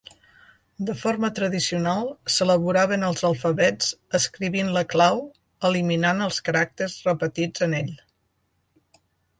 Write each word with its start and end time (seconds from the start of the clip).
De 0.85 0.93
forma 1.01 1.29
tradicional 1.39 2.09
s'elaboraven 2.35 3.07
els 3.09 3.21
alfabets 3.29 3.93
escrivint 4.21 4.73
la 4.79 4.85
clau, 4.95 5.23
eliminant 5.71 6.27
els 6.31 6.43
caràcters 6.51 7.01
repetits 7.11 7.69
en 7.69 7.79
ell. 7.85 7.95